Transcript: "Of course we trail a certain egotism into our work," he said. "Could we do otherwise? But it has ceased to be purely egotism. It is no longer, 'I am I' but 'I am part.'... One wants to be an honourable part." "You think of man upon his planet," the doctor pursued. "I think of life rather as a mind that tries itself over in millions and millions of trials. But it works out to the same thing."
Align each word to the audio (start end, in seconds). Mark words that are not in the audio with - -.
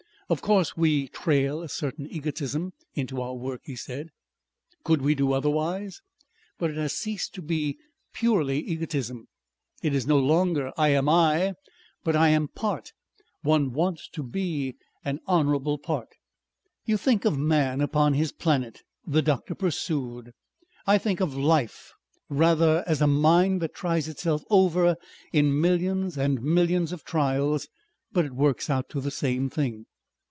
"Of 0.29 0.41
course 0.41 0.77
we 0.77 1.09
trail 1.09 1.61
a 1.61 1.67
certain 1.67 2.07
egotism 2.09 2.71
into 2.93 3.21
our 3.21 3.33
work," 3.35 3.59
he 3.65 3.75
said. 3.75 4.11
"Could 4.85 5.01
we 5.01 5.13
do 5.13 5.33
otherwise? 5.33 5.99
But 6.57 6.69
it 6.71 6.77
has 6.77 6.93
ceased 6.93 7.33
to 7.33 7.41
be 7.41 7.77
purely 8.13 8.59
egotism. 8.61 9.27
It 9.83 9.93
is 9.93 10.07
no 10.07 10.17
longer, 10.17 10.71
'I 10.77 10.87
am 10.87 11.09
I' 11.09 11.55
but 12.05 12.15
'I 12.15 12.29
am 12.29 12.47
part.'... 12.47 12.93
One 13.41 13.73
wants 13.73 14.07
to 14.13 14.23
be 14.23 14.77
an 15.03 15.19
honourable 15.27 15.77
part." 15.77 16.07
"You 16.85 16.95
think 16.95 17.25
of 17.25 17.37
man 17.37 17.81
upon 17.81 18.13
his 18.13 18.31
planet," 18.31 18.83
the 19.05 19.21
doctor 19.21 19.53
pursued. 19.53 20.31
"I 20.87 20.97
think 20.97 21.19
of 21.19 21.35
life 21.35 21.91
rather 22.29 22.85
as 22.87 23.01
a 23.01 23.05
mind 23.07 23.59
that 23.63 23.75
tries 23.75 24.07
itself 24.07 24.43
over 24.49 24.95
in 25.33 25.59
millions 25.59 26.17
and 26.17 26.41
millions 26.41 26.93
of 26.93 27.03
trials. 27.03 27.67
But 28.13 28.23
it 28.23 28.31
works 28.31 28.69
out 28.69 28.87
to 28.91 29.01
the 29.01 29.11
same 29.11 29.49
thing." 29.49 29.87